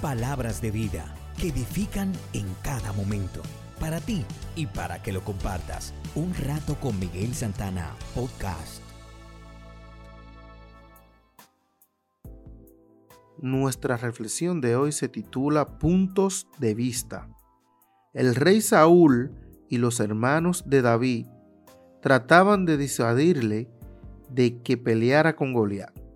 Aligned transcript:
palabras 0.00 0.62
de 0.62 0.70
vida 0.70 1.12
que 1.40 1.48
edifican 1.48 2.12
en 2.32 2.46
cada 2.62 2.92
momento. 2.92 3.42
Para 3.80 4.00
ti 4.00 4.24
y 4.56 4.66
para 4.66 5.02
que 5.02 5.12
lo 5.12 5.22
compartas. 5.22 5.92
Un 6.14 6.34
rato 6.34 6.76
con 6.80 6.98
Miguel 6.98 7.34
Santana, 7.34 7.94
podcast. 8.14 8.82
Nuestra 13.40 13.96
reflexión 13.96 14.60
de 14.60 14.74
hoy 14.74 14.90
se 14.90 15.08
titula 15.08 15.78
Puntos 15.78 16.48
de 16.58 16.74
vista. 16.74 17.28
El 18.12 18.34
rey 18.34 18.60
Saúl 18.60 19.32
y 19.68 19.78
los 19.78 20.00
hermanos 20.00 20.64
de 20.66 20.82
David 20.82 21.26
trataban 22.02 22.66
de 22.66 22.76
disuadirle 22.76 23.68
de 24.28 24.60
que 24.62 24.76
peleara 24.76 25.36
con 25.36 25.52
Goliat. 25.52 26.07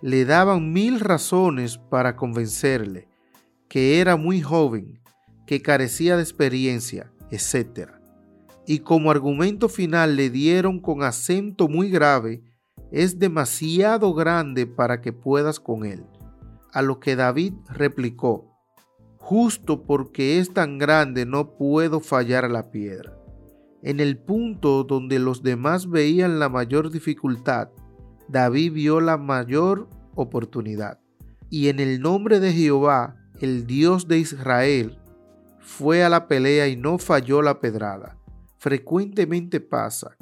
Le 0.00 0.24
daban 0.24 0.72
mil 0.72 1.00
razones 1.00 1.78
para 1.78 2.16
convencerle 2.16 3.08
que 3.68 4.00
era 4.00 4.16
muy 4.16 4.40
joven, 4.40 5.00
que 5.46 5.60
carecía 5.60 6.16
de 6.16 6.22
experiencia, 6.22 7.12
etc. 7.30 7.90
Y 8.66 8.80
como 8.80 9.10
argumento 9.10 9.68
final 9.68 10.16
le 10.16 10.30
dieron 10.30 10.80
con 10.80 11.02
acento 11.02 11.68
muy 11.68 11.90
grave, 11.90 12.42
es 12.90 13.18
demasiado 13.18 14.14
grande 14.14 14.66
para 14.66 15.00
que 15.00 15.12
puedas 15.12 15.60
con 15.60 15.84
él. 15.84 16.04
A 16.72 16.82
lo 16.82 17.00
que 17.00 17.16
David 17.16 17.54
replicó, 17.68 18.56
justo 19.18 19.82
porque 19.82 20.38
es 20.38 20.52
tan 20.52 20.78
grande 20.78 21.26
no 21.26 21.56
puedo 21.56 22.00
fallar 22.00 22.44
a 22.44 22.48
la 22.48 22.70
piedra. 22.70 23.14
En 23.82 24.00
el 24.00 24.18
punto 24.18 24.84
donde 24.84 25.18
los 25.18 25.42
demás 25.42 25.88
veían 25.88 26.38
la 26.38 26.48
mayor 26.48 26.90
dificultad, 26.90 27.68
David 28.28 28.72
vio 28.72 29.00
la 29.00 29.16
mayor 29.16 29.88
oportunidad. 30.22 31.00
Y 31.50 31.68
en 31.68 31.80
el 31.80 32.00
nombre 32.00 32.40
de 32.40 32.52
Jehová, 32.52 33.16
el 33.40 33.66
Dios 33.66 34.08
de 34.08 34.18
Israel, 34.18 34.98
fue 35.60 36.02
a 36.02 36.08
la 36.08 36.28
pelea 36.28 36.68
y 36.68 36.76
no 36.76 36.98
falló 36.98 37.42
la 37.42 37.60
pedrada. 37.60 38.18
Frecuentemente 38.58 39.60
pasa 39.60 40.16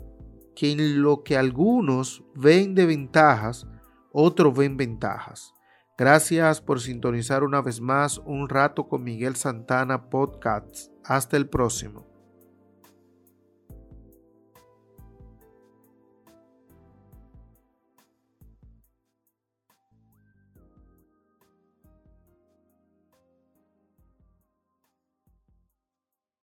que 0.54 0.72
en 0.72 1.02
lo 1.02 1.22
que 1.22 1.36
algunos 1.36 2.24
ven 2.34 2.74
de 2.74 2.86
ventajas, 2.86 3.66
otros 4.12 4.56
ven 4.56 4.76
ventajas. 4.76 5.52
Gracias 5.98 6.60
por 6.60 6.80
sintonizar 6.80 7.42
una 7.42 7.62
vez 7.62 7.80
más 7.80 8.18
un 8.18 8.48
rato 8.48 8.88
con 8.88 9.02
Miguel 9.02 9.36
Santana 9.36 10.10
Podcast. 10.10 10.90
Hasta 11.04 11.36
el 11.36 11.48
próximo. 11.48 12.05